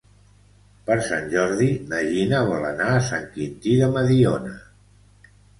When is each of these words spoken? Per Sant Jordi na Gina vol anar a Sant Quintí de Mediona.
Per 0.87 0.95
Sant 1.07 1.27
Jordi 1.33 1.67
na 1.93 2.01
Gina 2.09 2.39
vol 2.53 2.65
anar 2.71 2.89
a 2.95 3.05
Sant 3.11 3.29
Quintí 3.37 3.77
de 3.85 3.91
Mediona. 3.99 4.59